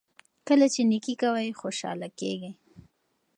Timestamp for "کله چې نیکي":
0.47-1.13